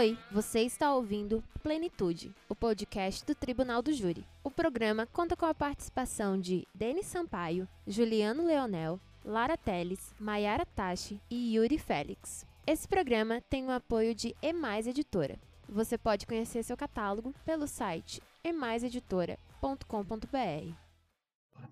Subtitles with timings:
[0.00, 4.24] Oi, você está ouvindo Plenitude, o podcast do Tribunal do Júri.
[4.42, 11.20] O programa conta com a participação de Denis Sampaio, Juliano Leonel, Lara Teles, Maiara Tachi
[11.30, 12.46] e Yuri Félix.
[12.66, 15.38] Esse programa tem o apoio de Emais Editora.
[15.68, 20.74] Você pode conhecer seu catálogo pelo site emaiseditora.com.br.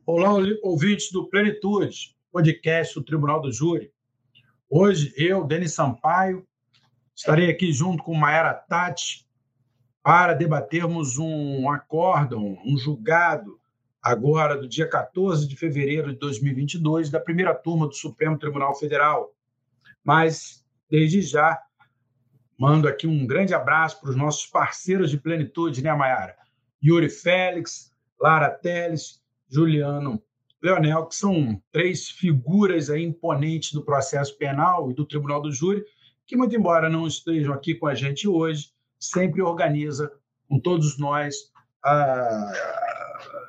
[0.04, 3.90] Olá, ouvintes do Plenitude, podcast do Tribunal do Júri.
[4.68, 6.46] Hoje, eu, Denis Sampaio,
[7.18, 9.26] estarei aqui junto com Maera Tati
[10.04, 13.58] para debatermos um acórdão, um julgado,
[14.00, 19.34] agora do dia 14 de fevereiro de 2022, da primeira turma do Supremo Tribunal Federal.
[20.04, 21.60] Mas, desde já,
[22.56, 26.36] mando aqui um grande abraço para os nossos parceiros de plenitude, né, Mayara?
[26.82, 30.22] Yuri Félix, Lara Teles, Juliano
[30.62, 35.84] Leonel, que são três figuras aí imponentes do processo penal e do Tribunal do Júri,
[36.28, 40.12] que, muito embora não estejam aqui com a gente hoje, sempre organiza
[40.46, 41.34] com todos nós
[41.82, 42.52] a,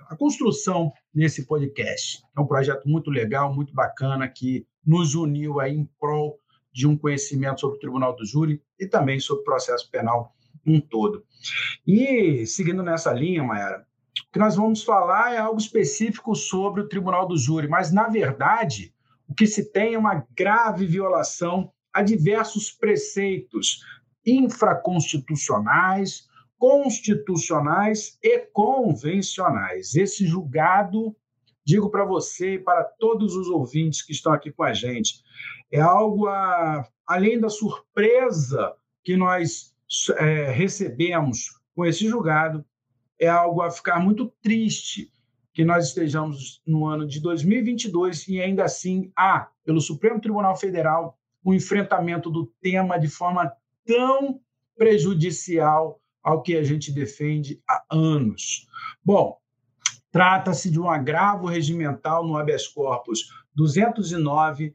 [0.08, 2.24] a construção nesse podcast.
[2.36, 6.40] É um projeto muito legal, muito bacana, que nos uniu aí em prol
[6.72, 10.34] de um conhecimento sobre o Tribunal do Júri e também sobre o processo penal
[10.66, 11.26] um todo.
[11.86, 13.86] E, seguindo nessa linha, Mayara,
[14.30, 18.08] o que nós vamos falar é algo específico sobre o Tribunal do Júri, mas, na
[18.08, 18.94] verdade,
[19.28, 23.82] o que se tem é uma grave violação a diversos preceitos
[24.26, 29.96] infraconstitucionais, constitucionais e convencionais.
[29.96, 31.14] Esse julgado,
[31.66, 35.22] digo para você e para todos os ouvintes que estão aqui com a gente,
[35.70, 39.76] é algo a, além da surpresa que nós
[40.18, 42.64] é, recebemos com esse julgado,
[43.20, 45.12] é algo a ficar muito triste
[45.54, 51.19] que nós estejamos no ano de 2022 e ainda assim há, pelo Supremo Tribunal Federal,
[51.44, 53.52] o enfrentamento do tema de forma
[53.86, 54.40] tão
[54.78, 58.68] prejudicial ao que a gente defende há anos.
[59.04, 59.38] Bom,
[60.12, 64.74] trata-se de um agravo regimental no habeas corpus 209-621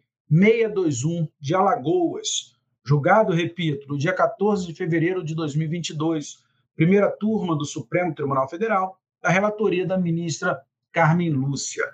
[1.40, 6.44] de Alagoas, julgado, repito, no dia 14 de fevereiro de 2022,
[6.76, 10.60] primeira turma do Supremo Tribunal Federal, da relatoria da ministra
[10.92, 11.84] Carmen Lúcia.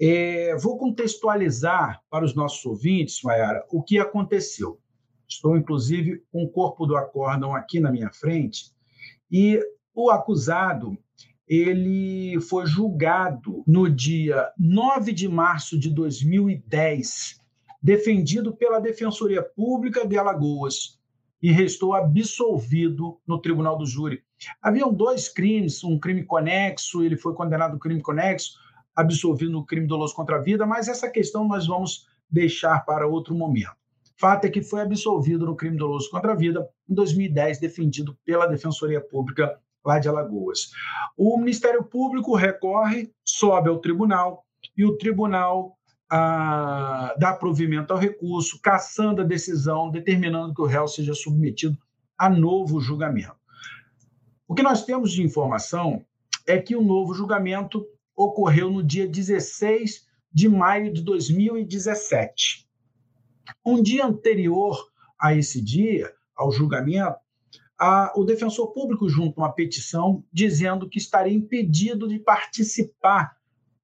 [0.00, 4.78] É, vou contextualizar para os nossos ouvintes, Mayara, o que aconteceu.
[5.28, 8.72] Estou, inclusive, com o corpo do acórdão aqui na minha frente,
[9.30, 9.60] e
[9.94, 10.96] o acusado
[11.48, 17.40] ele foi julgado no dia 9 de março de 2010,
[17.80, 20.98] defendido pela Defensoria Pública de Alagoas,
[21.40, 24.22] e restou absolvido no Tribunal do Júri.
[24.60, 28.58] Haviam dois crimes, um crime conexo, ele foi condenado no crime conexo,
[28.96, 33.34] absolvido no crime doloso contra a vida, mas essa questão nós vamos deixar para outro
[33.34, 33.76] momento.
[34.18, 38.46] Fato é que foi absolvido no crime doloso contra a vida em 2010, defendido pela
[38.46, 40.70] Defensoria Pública lá de Alagoas.
[41.16, 44.44] O Ministério Público recorre, sobe ao tribunal
[44.76, 45.76] e o tribunal
[46.10, 51.76] ah, dá provimento ao recurso, caçando a decisão, determinando que o réu seja submetido
[52.16, 53.36] a novo julgamento.
[54.48, 56.04] O que nós temos de informação
[56.46, 57.84] é que o novo julgamento
[58.16, 62.66] ocorreu no dia 16 de maio de 2017.
[63.64, 64.90] Um dia anterior
[65.20, 67.16] a esse dia, ao julgamento,
[67.78, 73.36] a, o defensor público junta uma petição dizendo que estaria impedido de participar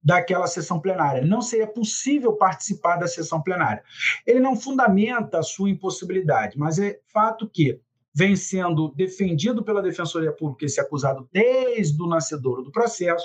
[0.02, 1.24] daquela sessão plenária.
[1.24, 3.84] Não seria possível participar da sessão plenária.
[4.26, 7.80] Ele não fundamenta a sua impossibilidade, mas é fato que
[8.14, 13.24] vem sendo defendido pela Defensoria Pública esse acusado desde o nascedouro do processo,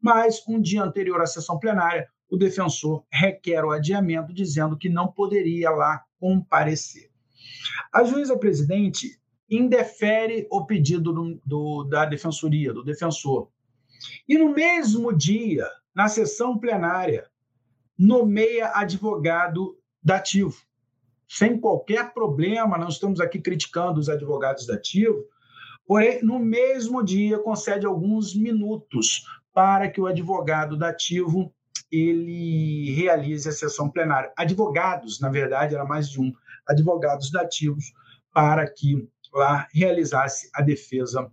[0.00, 5.12] mas um dia anterior à sessão plenária, o defensor requer o adiamento, dizendo que não
[5.12, 7.10] poderia lá comparecer.
[7.92, 13.48] A juíza presidente indefere o pedido do, do, da defensoria, do defensor.
[14.28, 17.30] E no mesmo dia, na sessão plenária,
[17.98, 20.56] nomeia advogado dativo.
[21.28, 25.24] Sem qualquer problema, não estamos aqui criticando os advogados dativos,
[25.86, 29.24] porém, no mesmo dia, concede alguns minutos
[29.56, 31.50] para que o advogado dativo
[31.90, 34.30] ele realize a sessão plenária.
[34.36, 36.30] Advogados, na verdade, era mais de um,
[36.68, 37.94] advogados dativos
[38.34, 41.32] para que lá realizasse a defesa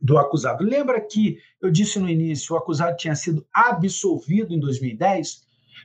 [0.00, 0.64] do acusado.
[0.64, 5.44] Lembra que eu disse no início, o acusado tinha sido absolvido em 2010?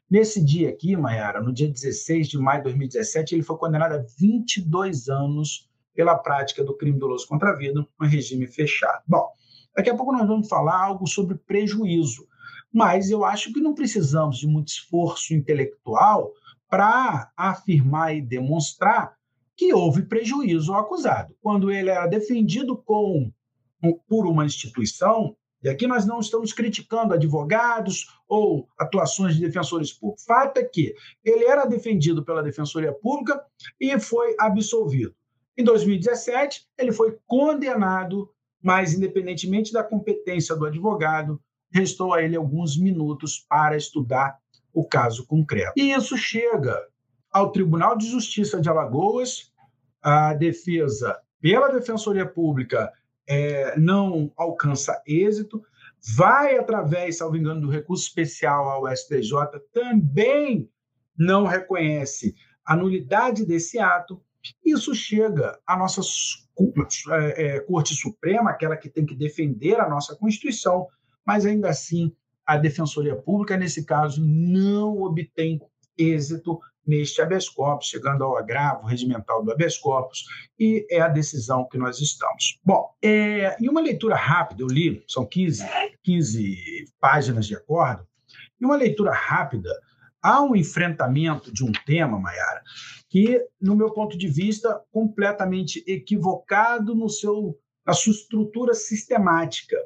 [0.10, 4.04] Nesse dia aqui, Mayara, no dia 16 de maio de 2017, ele foi condenado a
[4.18, 9.04] 22 anos pela prática do crime doloso contra a vida, um regime fechado.
[9.07, 9.30] Bom,
[9.75, 12.27] Daqui a pouco nós vamos falar algo sobre prejuízo,
[12.74, 16.31] mas eu acho que não precisamos de muito esforço intelectual
[16.69, 19.16] para afirmar e demonstrar
[19.56, 21.36] que houve prejuízo ao acusado.
[21.42, 23.31] Quando ele era defendido com,
[24.07, 30.24] por uma instituição, e aqui nós não estamos criticando advogados ou atuações de defensores públicos.
[30.24, 33.44] Fato é que ele era defendido pela Defensoria Pública
[33.80, 35.13] e foi absolvido.
[35.57, 38.30] Em 2017, ele foi condenado,
[38.61, 41.41] mas, independentemente da competência do advogado,
[41.71, 44.38] restou a ele alguns minutos para estudar
[44.73, 45.73] o caso concreto.
[45.75, 46.79] E isso chega
[47.31, 49.51] ao Tribunal de Justiça de Alagoas,
[50.01, 52.91] a defesa pela Defensoria Pública
[53.27, 55.62] é, não alcança êxito,
[56.17, 59.33] vai através, salvo engano, do recurso especial ao STJ,
[59.71, 60.69] também
[61.17, 62.35] não reconhece
[62.65, 64.21] a nulidade desse ato.
[64.66, 66.01] Isso chega à nossa
[67.12, 70.88] é, é, Corte Suprema, aquela que tem que defender a nossa Constituição,
[71.25, 72.13] mas ainda assim
[72.46, 75.62] a Defensoria Pública, nesse caso, não obtém
[75.98, 76.60] êxito
[76.90, 80.24] neste habeas corpus, chegando ao agravo regimental do habeas corpus,
[80.60, 82.60] e é a decisão que nós estamos.
[82.66, 85.63] Bom, é, em uma leitura rápida, eu li, são 15,
[86.01, 88.07] 15 páginas de acordo,
[88.60, 89.69] em uma leitura rápida,
[90.21, 92.62] há um enfrentamento de um tema, Mayara,
[93.10, 99.77] que, no meu ponto de vista, completamente equivocado no seu, na sua estrutura sistemática.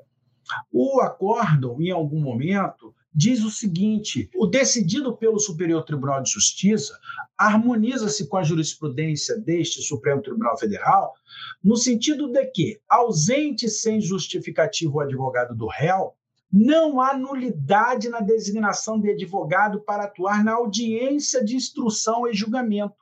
[0.71, 6.97] O acórdão, em algum momento, diz o seguinte: o decidido pelo Superior Tribunal de Justiça
[7.37, 11.13] harmoniza-se com a jurisprudência deste Supremo Tribunal Federal,
[11.63, 16.13] no sentido de que, ausente sem justificativo o advogado do réu,
[16.53, 22.93] não há nulidade na designação de advogado para atuar na audiência de instrução e julgamento,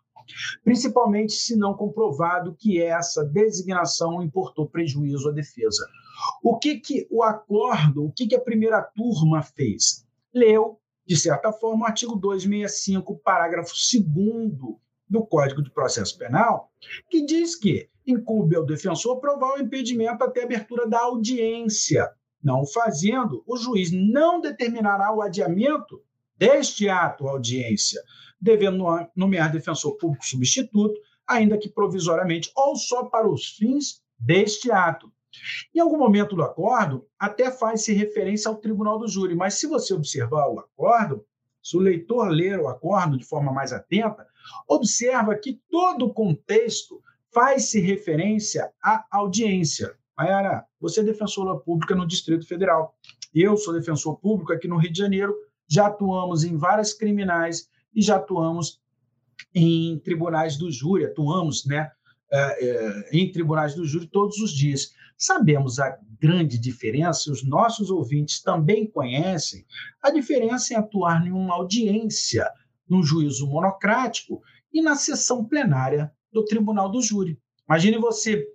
[0.64, 5.86] principalmente se não comprovado que essa designação importou prejuízo à defesa.
[6.42, 10.08] O que, que o acordo, o que, que a primeira turma fez?
[10.34, 14.06] Leu, de certa forma, o artigo 265, parágrafo 2
[15.10, 16.72] do Código de Processo Penal,
[17.10, 22.10] que diz que incumbe ao defensor provar o impedimento até a abertura da audiência.
[22.44, 26.02] Não fazendo, o juiz não determinará o adiamento
[26.36, 28.02] deste ato à audiência,
[28.40, 28.84] devendo
[29.16, 35.12] nomear defensor público substituto, ainda que provisoriamente ou só para os fins deste ato.
[35.74, 39.94] Em algum momento do acordo, até faz-se referência ao tribunal do júri, mas se você
[39.94, 41.26] observar o acordo,
[41.64, 44.28] se o leitor ler o acordo de forma mais atenta,
[44.68, 47.02] observa que todo o contexto
[47.32, 49.96] faz-se referência à audiência.
[50.22, 52.96] Mayara, você é defensora pública no Distrito Federal.
[53.34, 55.34] Eu sou defensor público aqui no Rio de Janeiro.
[55.68, 58.80] Já atuamos em várias criminais e já atuamos
[59.56, 61.90] em tribunais do júri, atuamos né,
[62.32, 64.92] é, é, em tribunais do júri todos os dias.
[65.18, 69.66] Sabemos a grande diferença, os nossos ouvintes também conhecem
[70.04, 72.48] a diferença em atuar em uma audiência,
[72.88, 74.40] num juízo monocrático
[74.72, 77.40] e na sessão plenária do tribunal do júri.
[77.68, 78.46] Imagine você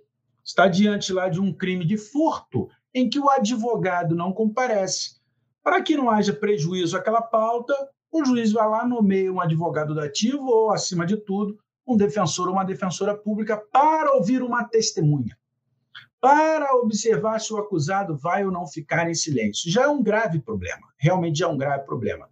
[0.47, 5.17] está diante lá de um crime de furto em que o advogado não comparece.
[5.61, 7.73] Para que não haja prejuízo àquela pauta,
[8.09, 12.53] o juiz vai lá, nomeia um advogado dativo ou, acima de tudo, um defensor ou
[12.53, 15.37] uma defensora pública para ouvir uma testemunha
[16.19, 19.71] para observar se o acusado vai ou não ficar em silêncio.
[19.71, 22.27] Já é um grave problema, realmente já é um grave problema.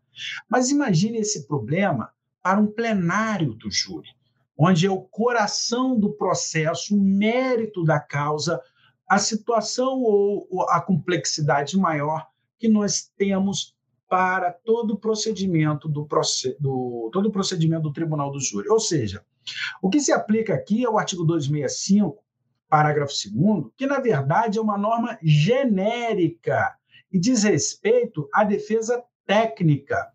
[0.50, 4.10] Mas imagine esse problema para um plenário do júri,
[4.58, 8.62] onde é o coração do processo, o mérito da causa,
[9.08, 13.76] a situação ou a complexidade maior que nós temos
[14.08, 16.08] para todo o procedimento do,
[16.60, 18.70] do, todo o procedimento do tribunal do júri.
[18.70, 19.24] Ou seja,
[19.82, 22.24] o que se aplica aqui é o artigo 265
[22.70, 26.76] parágrafo 2, que na verdade é uma norma genérica
[27.12, 30.12] e diz respeito à defesa técnica.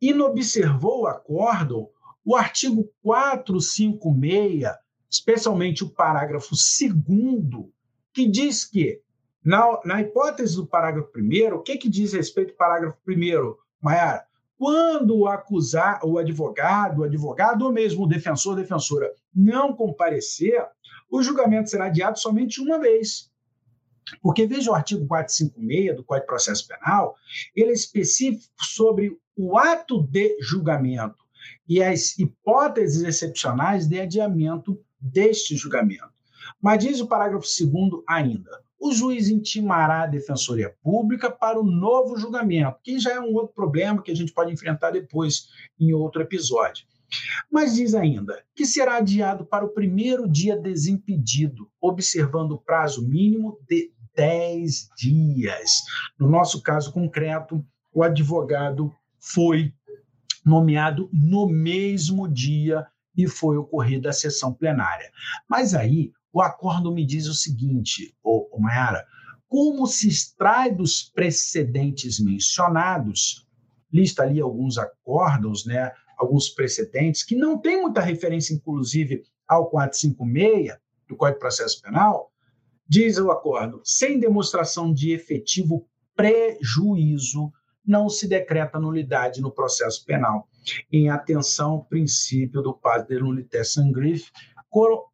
[0.00, 1.88] Inobservou o acórdão
[2.28, 4.70] o artigo 456,
[5.08, 7.64] especialmente o parágrafo 2,
[8.12, 9.00] que diz que,
[9.42, 14.26] na, na hipótese do parágrafo 1, o que, que diz respeito ao parágrafo 1, Maiara?
[14.58, 20.62] Quando o acusar, o advogado, o advogado ou mesmo o defensor, defensora não comparecer,
[21.10, 23.32] o julgamento será adiado somente uma vez.
[24.20, 27.16] Porque veja o artigo 456 do Código de Processo Penal,
[27.56, 31.27] ele é específico sobre o ato de julgamento
[31.68, 36.08] e as hipóteses excepcionais de adiamento deste julgamento.
[36.60, 42.16] Mas diz o parágrafo 2 ainda: o juiz intimará a defensoria pública para o novo
[42.16, 45.48] julgamento, que já é um outro problema que a gente pode enfrentar depois
[45.78, 46.86] em outro episódio.
[47.50, 53.58] Mas diz ainda que será adiado para o primeiro dia desimpedido, observando o prazo mínimo
[53.68, 55.82] de 10 dias.
[56.18, 59.72] No nosso caso concreto, o advogado foi
[60.48, 62.86] nomeado no mesmo dia
[63.16, 65.10] e foi ocorrida a sessão plenária.
[65.48, 68.14] Mas aí o acordo me diz o seguinte,
[68.58, 69.04] Mayara,
[69.48, 73.46] como se extrai dos precedentes mencionados,
[73.92, 80.76] lista ali alguns acordos, né, alguns precedentes, que não tem muita referência, inclusive, ao 456
[81.08, 82.30] do Código de Processo Penal,
[82.86, 87.52] diz o acordo, sem demonstração de efetivo prejuízo,
[87.88, 90.46] não se decreta nulidade no processo penal,
[90.92, 94.30] em atenção ao princípio do padre nulité sangrif,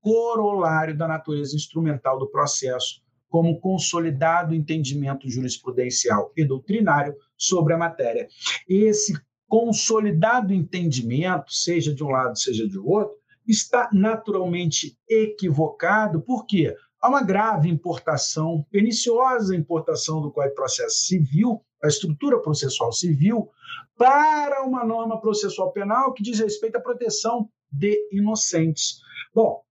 [0.03, 8.27] corolário da natureza instrumental do processo, como consolidado entendimento jurisprudencial e doutrinário sobre a matéria.
[8.69, 9.15] Esse
[9.47, 13.15] consolidado entendimento, seja de um lado, seja de outro,
[13.47, 16.75] está naturalmente equivocado, por quê?
[17.01, 23.51] Há uma grave importação, perniciosa importação do Código de Processo Civil, a estrutura processual civil,
[23.97, 29.01] para uma norma processual penal que diz respeito à proteção de inocentes.
[29.35, 29.63] Bom,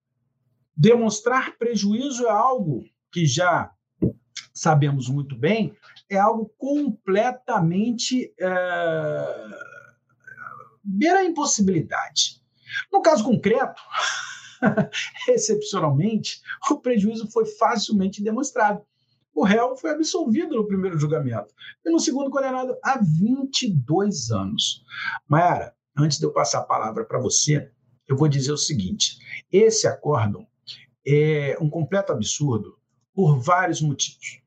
[0.77, 3.71] demonstrar prejuízo é algo que já
[4.53, 5.75] sabemos muito bem,
[6.09, 8.33] é algo completamente.
[8.39, 9.73] É,
[10.83, 12.41] beira a impossibilidade.
[12.91, 13.81] No caso concreto,
[15.29, 18.85] excepcionalmente, o prejuízo foi facilmente demonstrado.
[19.33, 24.83] O réu foi absolvido no primeiro julgamento e no segundo condenado a 22 anos.
[25.27, 27.71] Mayara, antes de eu passar a palavra para você,
[28.07, 29.17] eu vou dizer o seguinte:
[29.51, 30.47] esse acórdão
[31.05, 32.77] é um completo absurdo
[33.13, 34.41] por vários motivos.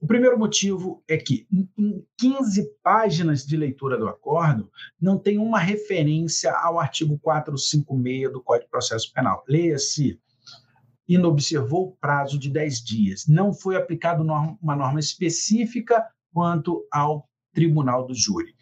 [0.00, 1.46] O primeiro motivo é que,
[1.78, 4.68] em 15 páginas de leitura do acordo,
[5.00, 9.44] não tem uma referência ao artigo 456 do Código de Processo Penal.
[9.48, 10.20] Leia-se,
[11.14, 13.26] inobservou o prazo de 10 dias.
[13.26, 18.54] Não foi aplicada uma norma específica quanto ao tribunal do júri.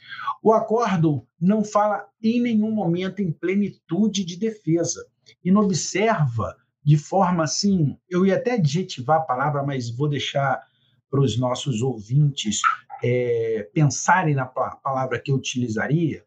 [0.43, 5.05] O acordo não fala em nenhum momento em plenitude de defesa.
[5.45, 10.61] Inobserva de forma assim, eu ia até adjetivar a palavra, mas vou deixar
[11.11, 12.61] para os nossos ouvintes
[13.03, 16.25] é, pensarem na palavra que eu utilizaria,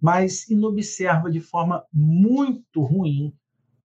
[0.00, 3.32] mas inobserva de forma muito ruim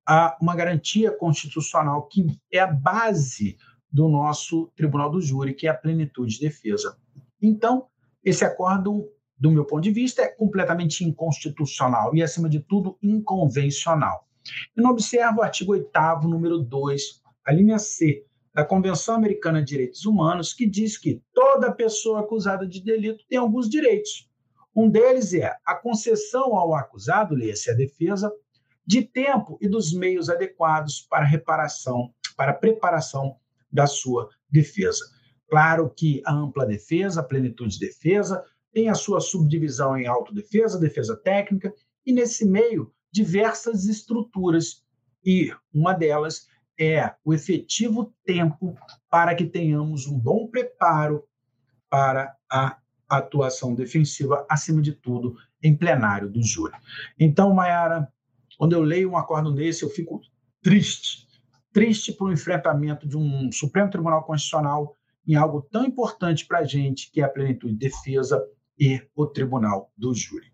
[0.07, 3.57] a uma garantia constitucional que é a base
[3.91, 6.97] do nosso Tribunal do Júri, que é a plenitude de defesa.
[7.41, 7.87] Então,
[8.23, 14.27] esse acordo, do meu ponto de vista, é completamente inconstitucional e, acima de tudo, inconvencional.
[14.75, 15.89] E não observa o artigo 8
[16.23, 17.01] número 2,
[17.45, 22.65] a linha C, da Convenção Americana de Direitos Humanos, que diz que toda pessoa acusada
[22.65, 24.27] de delito tem alguns direitos.
[24.75, 28.31] Um deles é a concessão ao acusado, leia-se a defesa,
[28.87, 33.35] de tempo e dos meios adequados para reparação, para preparação
[33.69, 35.03] da sua defesa.
[35.49, 40.79] Claro que a ampla defesa, a plenitude de defesa, tem a sua subdivisão em autodefesa,
[40.79, 41.73] defesa técnica,
[42.05, 44.83] e nesse meio diversas estruturas,
[45.25, 46.47] e uma delas
[46.79, 48.77] é o efetivo tempo
[49.09, 51.23] para que tenhamos um bom preparo
[51.89, 52.77] para a
[53.09, 56.73] atuação defensiva, acima de tudo, em plenário do júri.
[57.19, 58.11] Então, Mayara,
[58.57, 60.19] quando eu leio um acordo desse, eu fico
[60.61, 61.27] triste,
[61.71, 64.95] triste para o enfrentamento de um Supremo Tribunal Constitucional
[65.27, 68.43] em algo tão importante para a gente, que é a plenitude de defesa
[68.79, 70.51] e o Tribunal do Júri.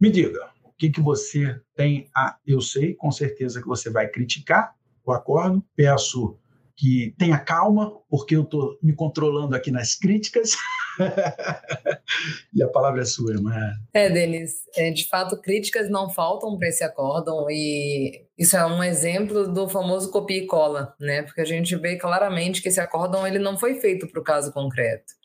[0.00, 2.36] Me diga, que, que você tem a.
[2.46, 5.64] Eu sei, com certeza, que você vai criticar o acordo.
[5.74, 6.38] Peço
[6.76, 10.52] que tenha calma, porque eu estou me controlando aqui nas críticas.
[12.54, 13.54] e a palavra é sua, irmã.
[13.94, 18.82] É, Denis, é, de fato, críticas não faltam para esse acórdão e isso é um
[18.82, 21.22] exemplo do famoso copia e cola, né?
[21.22, 24.52] Porque a gente vê claramente que esse acórdão ele não foi feito para o caso
[24.52, 25.16] concreto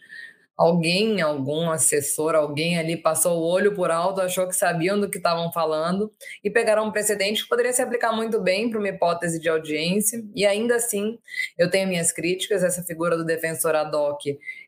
[0.61, 5.17] alguém, algum assessor, alguém ali passou o olho por alto, achou que sabiam do que
[5.17, 6.11] estavam falando
[6.43, 10.23] e pegaram um precedente que poderia se aplicar muito bem para uma hipótese de audiência.
[10.35, 11.17] E ainda assim,
[11.57, 12.63] eu tenho minhas críticas.
[12.63, 14.21] Essa figura do defensor ad hoc,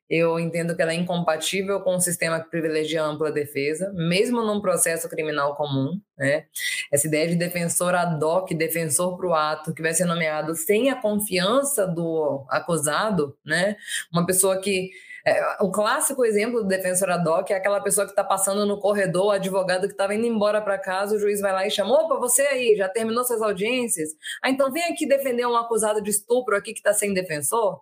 [0.10, 4.42] eu entendo que ela é incompatível com o um sistema que privilegia ampla defesa, mesmo
[4.42, 6.02] num processo criminal comum.
[6.18, 6.46] Né?
[6.92, 10.90] Essa ideia de defensor ad hoc, defensor para o ato, que vai ser nomeado sem
[10.90, 13.76] a confiança do acusado, né?
[14.12, 14.90] uma pessoa que
[15.26, 18.78] é, o clássico exemplo do defensor ad hoc é aquela pessoa que está passando no
[18.78, 21.94] corredor, o advogado que estava indo embora para casa, o juiz vai lá e chama:
[21.94, 24.10] opa, você aí, já terminou suas audiências?
[24.44, 27.80] Ah, então vem aqui defender um acusado de estupro aqui que está sem defensor?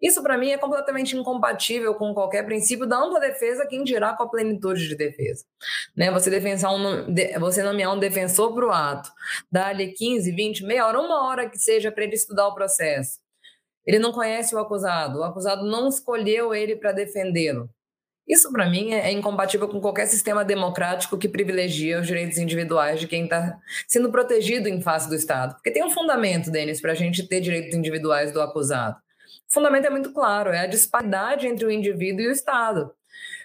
[0.00, 4.24] Isso, para mim, é completamente incompatível com qualquer princípio da ampla defesa, quem dirá com
[4.24, 5.44] a plenitude de defesa.
[5.96, 6.10] Né?
[6.10, 9.10] Você, um, você nomear um defensor para o ato,
[9.50, 13.18] dar-lhe 15, 20, meia hora, uma hora que seja para ele estudar o processo
[13.88, 17.70] ele não conhece o acusado, o acusado não escolheu ele para defendê-lo.
[18.28, 23.08] Isso, para mim, é incompatível com qualquer sistema democrático que privilegia os direitos individuais de
[23.08, 25.54] quem está sendo protegido em face do Estado.
[25.54, 28.98] Porque tem um fundamento, Denis, para a gente ter direitos individuais do acusado.
[29.48, 32.92] O fundamento é muito claro: é a disparidade entre o indivíduo e o Estado.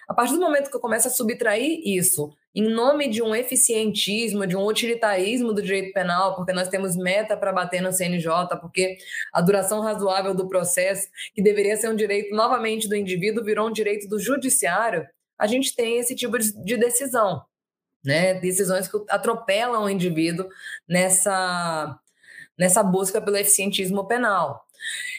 [0.06, 4.46] A partir do momento que eu começo a subtrair isso em nome de um eficientismo,
[4.46, 8.28] de um utilitarismo do direito penal, porque nós temos meta para bater no CNJ,
[8.60, 8.96] porque
[9.32, 13.72] a duração razoável do processo, que deveria ser um direito novamente do indivíduo, virou um
[13.72, 15.04] direito do judiciário,
[15.36, 17.42] a gente tem esse tipo de decisão,
[18.04, 18.34] né?
[18.34, 20.48] Decisões que atropelam o indivíduo
[20.88, 21.98] nessa,
[22.56, 24.64] nessa busca pelo eficientismo penal.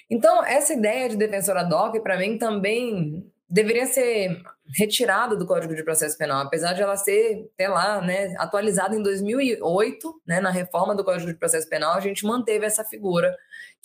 [0.09, 4.41] Então, essa ideia de defensor ad hoc, para mim, também deveria ser
[4.73, 9.03] retirada do Código de Processo Penal, apesar de ela ser, sei lá, né, atualizada em
[9.03, 13.35] 2008, né, na reforma do Código de Processo Penal, a gente manteve essa figura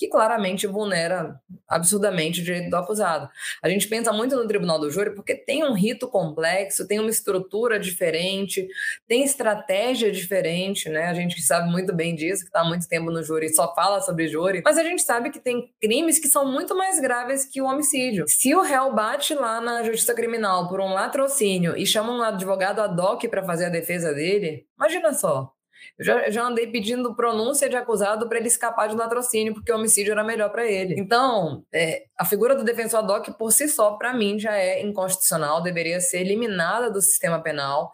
[0.01, 3.29] que claramente vulnera absurdamente o direito do acusado.
[3.63, 7.11] A gente pensa muito no tribunal do júri porque tem um rito complexo, tem uma
[7.11, 8.67] estrutura diferente,
[9.07, 11.09] tem estratégia diferente, né?
[11.09, 13.75] A gente sabe muito bem disso, que está há muito tempo no júri e só
[13.75, 17.45] fala sobre júri, mas a gente sabe que tem crimes que são muito mais graves
[17.45, 18.25] que o homicídio.
[18.27, 22.81] Se o réu bate lá na justiça criminal por um latrocínio e chama um advogado
[22.81, 25.53] ad hoc para fazer a defesa dele, imagina só,
[25.99, 29.77] eu já, já andei pedindo pronúncia de acusado para ele escapar de latrocínio, porque o
[29.77, 30.95] homicídio era melhor para ele.
[30.97, 34.81] Então, é, a figura do defensor ad hoc, por si só, para mim, já é
[34.83, 37.91] inconstitucional, deveria ser eliminada do sistema penal.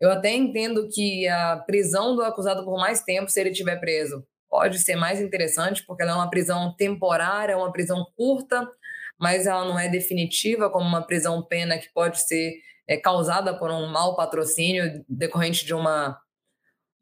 [0.00, 4.24] Eu até entendo que a prisão do acusado por mais tempo, se ele estiver preso,
[4.48, 8.66] pode ser mais interessante, porque ela é uma prisão temporária, é uma prisão curta,
[9.20, 12.54] mas ela não é definitiva, como uma prisão pena que pode ser
[12.88, 16.18] é, causada por um mau patrocínio decorrente de uma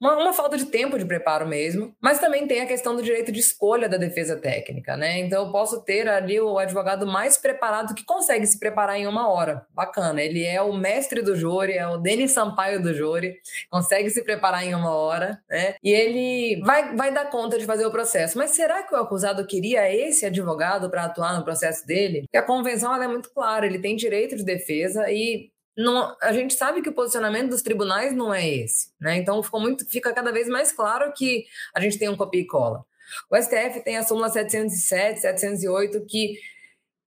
[0.01, 3.33] uma, uma, falta de tempo de preparo mesmo, mas também tem a questão do direito
[3.33, 5.19] de escolha da defesa técnica, né?
[5.19, 9.29] Então eu posso ter ali o advogado mais preparado que consegue se preparar em uma
[9.29, 9.67] hora.
[9.75, 13.37] Bacana, ele é o mestre do júri, é o Denis Sampaio do júri,
[13.71, 15.75] consegue se preparar em uma hora, né?
[15.83, 18.39] E ele vai, vai dar conta de fazer o processo.
[18.39, 22.23] Mas será que o acusado queria esse advogado para atuar no processo dele?
[22.23, 26.55] Porque a convenção é muito clara, ele tem direito de defesa e não, a gente
[26.55, 29.17] sabe que o posicionamento dos tribunais não é esse, né?
[29.17, 32.47] Então ficou muito, fica cada vez mais claro que a gente tem um copia e
[32.47, 32.85] cola.
[33.31, 36.35] O STF tem a súmula 707, 708 que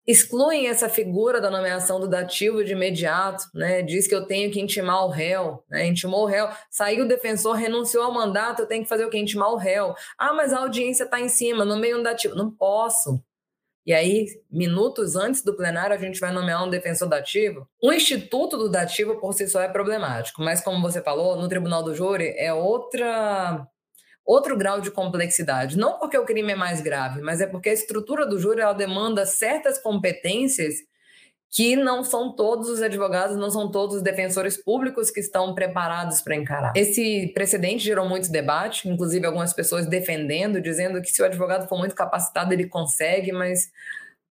[0.06, 3.82] excluem essa figura da nomeação do dativo de imediato, né?
[3.82, 5.86] Diz que eu tenho que intimar o réu, né?
[5.86, 9.18] Intimou o réu, saiu o defensor, renunciou ao mandato, eu tenho que fazer o que?
[9.18, 9.94] Intimar o réu.
[10.16, 12.36] Ah, mas a audiência está em cima, no meio do dativo.
[12.36, 13.20] Não posso.
[13.86, 17.66] E aí, minutos antes do plenário, a gente vai nomear um defensor dativo.
[17.82, 21.82] O instituto do dativo por si só é problemático, mas como você falou, no tribunal
[21.82, 23.66] do júri é outra
[24.24, 25.76] outro grau de complexidade.
[25.76, 28.72] Não porque o crime é mais grave, mas é porque a estrutura do júri ela
[28.72, 30.74] demanda certas competências
[31.50, 36.22] que não são todos os advogados, não são todos os defensores públicos que estão preparados
[36.22, 36.72] para encarar.
[36.76, 41.76] Esse precedente gerou muito debate, inclusive algumas pessoas defendendo, dizendo que se o advogado for
[41.76, 43.68] muito capacitado, ele consegue, mas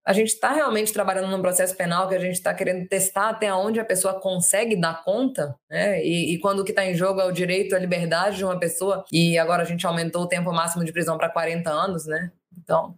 [0.05, 3.53] a gente está realmente trabalhando num processo penal que a gente está querendo testar até
[3.53, 6.01] onde a pessoa consegue dar conta, né?
[6.03, 8.57] E, e quando o que está em jogo é o direito à liberdade de uma
[8.57, 12.31] pessoa, e agora a gente aumentou o tempo máximo de prisão para 40 anos, né?
[12.57, 12.95] Então,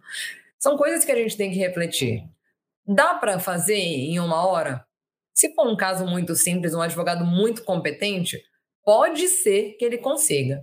[0.58, 2.24] são coisas que a gente tem que refletir.
[2.86, 4.84] Dá para fazer em uma hora?
[5.34, 8.40] Se for um caso muito simples, um advogado muito competente,
[8.84, 10.60] pode ser que ele consiga.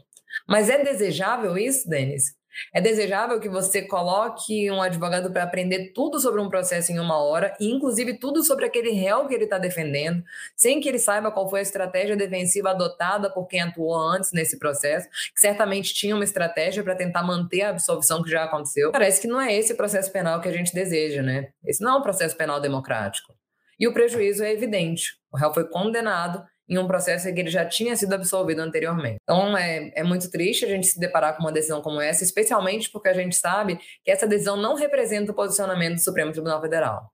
[0.47, 2.38] Mas é desejável isso, Denis?
[2.73, 7.21] É desejável que você coloque um advogado para aprender tudo sobre um processo em uma
[7.21, 10.23] hora, e inclusive tudo sobre aquele réu que ele está defendendo,
[10.55, 14.57] sem que ele saiba qual foi a estratégia defensiva adotada por quem atuou antes nesse
[14.59, 18.91] processo, que certamente tinha uma estratégia para tentar manter a absolvição que já aconteceu.
[18.91, 21.49] Parece que não é esse processo penal que a gente deseja, né?
[21.65, 23.33] Esse não é um processo penal democrático.
[23.79, 25.17] E o prejuízo é evidente.
[25.31, 29.17] O réu foi condenado em um processo em que ele já tinha sido absolvido anteriormente.
[29.23, 32.89] Então é, é muito triste a gente se deparar com uma decisão como essa, especialmente
[32.91, 37.11] porque a gente sabe que essa decisão não representa o posicionamento do Supremo Tribunal Federal.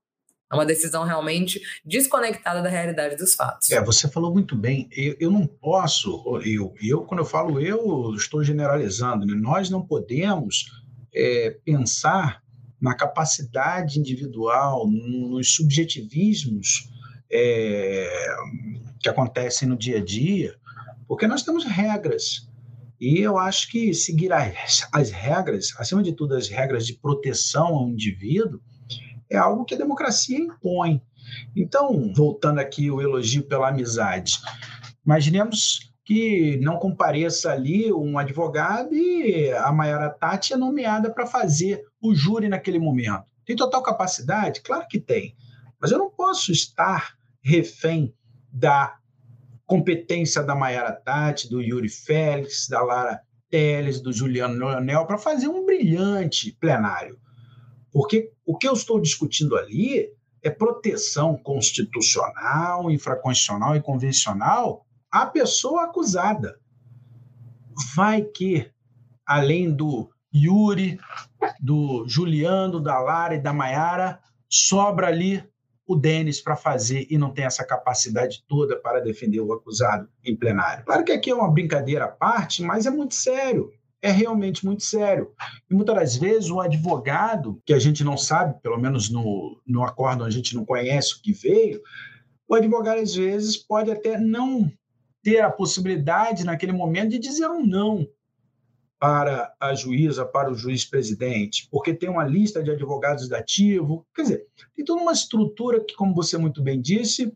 [0.52, 3.70] É uma decisão realmente desconectada da realidade dos fatos.
[3.70, 4.88] É, você falou muito bem.
[4.92, 9.34] Eu, eu não posso, eu, eu, quando eu falo eu, estou generalizando, né?
[9.34, 10.66] nós não podemos
[11.12, 12.42] é, pensar
[12.80, 16.88] na capacidade individual, nos subjetivismos
[17.32, 18.36] é,
[19.06, 20.56] que acontecem no dia a dia,
[21.06, 22.48] porque nós temos regras.
[23.00, 27.68] E eu acho que seguir as, as regras, acima de tudo, as regras de proteção
[27.68, 28.60] ao indivíduo,
[29.30, 31.00] é algo que a democracia impõe.
[31.54, 34.40] Então, voltando aqui o elogio pela amizade,
[35.04, 41.84] imaginemos que não compareça ali um advogado e a Mayara Tati é nomeada para fazer
[42.00, 43.24] o júri naquele momento.
[43.44, 44.62] Tem total capacidade?
[44.62, 45.36] Claro que tem.
[45.80, 48.12] Mas eu não posso estar refém
[48.56, 48.96] da
[49.66, 55.48] competência da Mayara Tati, do Yuri Félix, da Lara Teles, do Juliano Leonel, para fazer
[55.48, 57.18] um brilhante plenário.
[57.92, 60.08] Porque o que eu estou discutindo ali
[60.42, 66.58] é proteção constitucional, infraconstitucional e convencional à pessoa acusada.
[67.94, 68.70] Vai que,
[69.26, 70.98] além do Yuri,
[71.60, 75.44] do Juliano, da Lara e da Maiara, sobra ali
[75.86, 80.34] o Denis para fazer e não tem essa capacidade toda para defender o acusado em
[80.34, 80.84] plenário.
[80.84, 83.70] Claro que aqui é uma brincadeira à parte, mas é muito sério.
[84.02, 85.32] É realmente muito sério.
[85.70, 89.84] E muitas das vezes o advogado, que a gente não sabe, pelo menos no, no
[89.84, 91.80] acordo a gente não conhece o que veio,
[92.48, 94.70] o advogado às vezes pode até não
[95.22, 98.06] ter a possibilidade naquele momento de dizer um não
[98.98, 104.06] para a juíza, para o juiz-presidente, porque tem uma lista de advogados da ativo.
[104.14, 107.32] Quer dizer, tem toda uma estrutura que, como você muito bem disse,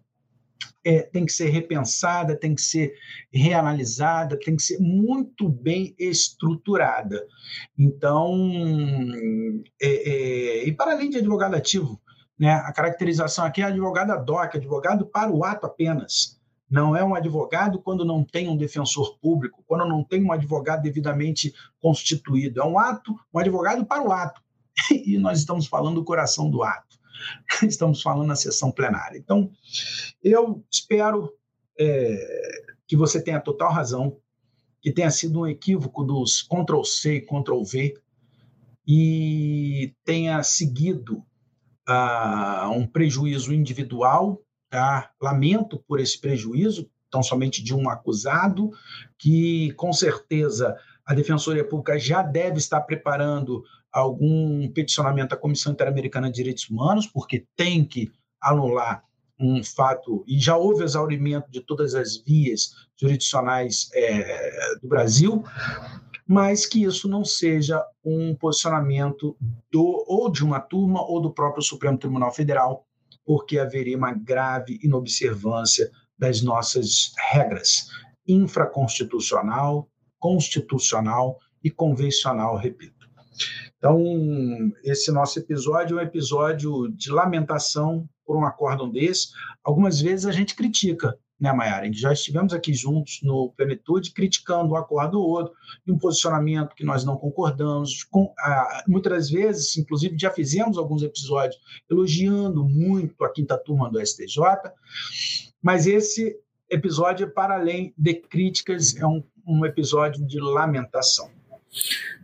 [0.85, 2.94] é, tem que ser repensada, tem que ser
[3.31, 7.27] reanalisada, tem que ser muito bem estruturada.
[7.79, 8.35] Então,
[9.81, 12.01] é, é, e para além de advogado ativo,
[12.38, 16.39] né, a caracterização aqui é advogado ad hoc, advogado para o ato apenas
[16.70, 20.83] não é um advogado quando não tem um defensor público, quando não tem um advogado
[20.83, 22.61] devidamente constituído.
[22.61, 24.40] É um ato, um advogado para o ato.
[24.90, 26.98] E nós estamos falando do coração do ato.
[27.62, 29.18] Estamos falando na sessão plenária.
[29.18, 29.50] Então,
[30.22, 31.30] eu espero
[31.78, 34.16] é, que você tenha total razão,
[34.80, 37.94] que tenha sido um equívoco dos Ctrl-C e Ctrl-V
[38.87, 41.18] e tenha seguido
[41.88, 45.11] uh, um prejuízo individual Tá?
[45.20, 48.70] Lamento por esse prejuízo, tão somente de um acusado,
[49.18, 56.28] que com certeza a Defensoria Pública já deve estar preparando algum peticionamento à Comissão Interamericana
[56.28, 59.04] de Direitos Humanos, porque tem que anular
[59.40, 65.42] um fato, e já houve exaurimento de todas as vias jurisdicionais é, do Brasil,
[66.26, 69.37] mas que isso não seja um posicionamento
[69.72, 72.87] do, ou de uma turma ou do próprio Supremo Tribunal Federal,
[73.30, 75.88] porque haveria uma grave inobservância
[76.18, 77.88] das nossas regras
[78.26, 79.88] infraconstitucional,
[80.18, 83.08] constitucional e convencional, repito.
[83.78, 84.02] Então,
[84.82, 89.28] esse nosso episódio é um episódio de lamentação por um acórdão desse.
[89.62, 91.90] Algumas vezes a gente critica, né, Mayara?
[91.92, 95.55] Já estivemos aqui juntos no Plenitude criticando um acordo ou outro,
[95.87, 98.05] de um posicionamento que nós não concordamos.
[98.05, 101.59] Com, ah, muitas vezes, inclusive, já fizemos alguns episódios
[101.90, 104.37] elogiando muito a quinta turma do STJ,
[105.62, 106.37] mas esse
[106.68, 111.31] episódio, para além de críticas, é um, um episódio de lamentação,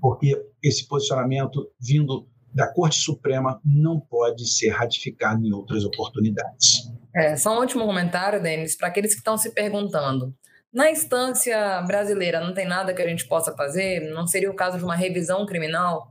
[0.00, 6.90] porque esse posicionamento vindo da Corte Suprema não pode ser ratificado em outras oportunidades.
[7.14, 10.34] É, só um último comentário, Denis, para aqueles que estão se perguntando.
[10.72, 14.10] Na instância brasileira, não tem nada que a gente possa fazer?
[14.10, 16.10] Não seria o caso de uma revisão criminal?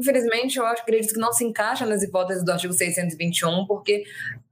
[0.00, 4.02] Infelizmente, eu acredito que não se encaixa nas hipóteses do artigo 621, porque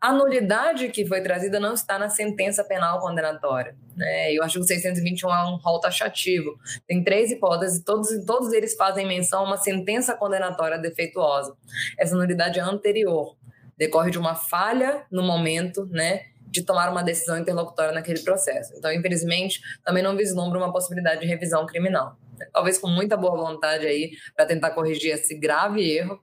[0.00, 3.74] a nulidade que foi trazida não está na sentença penal condenatória.
[3.96, 4.34] Né?
[4.34, 6.58] E o artigo 621 é um rol taxativo.
[6.86, 11.56] Tem três hipóteses, todos, todos eles fazem menção a uma sentença condenatória defeituosa.
[11.98, 13.34] Essa nulidade é anterior
[13.78, 18.74] decorre de uma falha no momento, né, de tomar uma decisão interlocutória naquele processo.
[18.76, 22.18] Então, infelizmente, também não vislumbra uma possibilidade de revisão criminal.
[22.52, 26.20] Talvez com muita boa vontade aí para tentar corrigir esse grave erro,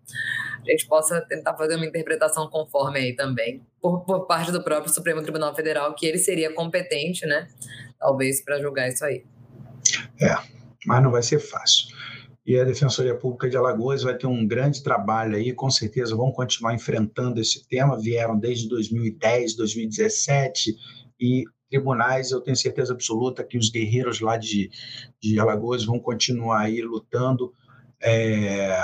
[0.62, 4.94] a gente possa tentar fazer uma interpretação conforme aí também, por, por parte do próprio
[4.94, 7.48] Supremo Tribunal Federal, que ele seria competente, né,
[8.00, 9.24] talvez, para julgar isso aí.
[10.22, 10.36] É,
[10.86, 11.96] mas não vai ser fácil
[12.46, 16.32] e a Defensoria Pública de Alagoas vai ter um grande trabalho aí, com certeza vão
[16.32, 20.76] continuar enfrentando esse tema, vieram desde 2010, 2017,
[21.20, 24.70] e tribunais, eu tenho certeza absoluta que os guerreiros lá de,
[25.22, 27.54] de Alagoas vão continuar aí lutando,
[28.02, 28.80] é,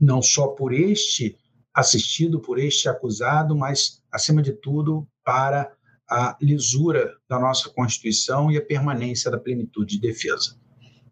[0.00, 1.36] não só por este
[1.74, 5.72] assistido, por este acusado, mas, acima de tudo, para
[6.08, 10.56] a lisura da nossa Constituição e a permanência da plenitude de defesa.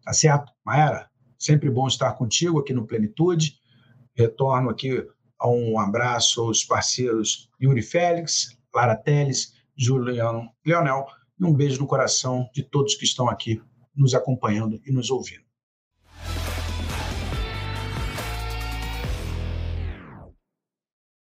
[0.03, 0.51] Tá certo?
[0.63, 1.09] Maera?
[1.37, 3.59] Sempre bom estar contigo aqui no Plenitude.
[4.15, 5.03] Retorno aqui
[5.39, 11.07] a um abraço aos parceiros Yuri Félix, Lara Teles, Juliano Leonel
[11.39, 13.59] e um beijo no coração de todos que estão aqui
[13.95, 15.43] nos acompanhando e nos ouvindo.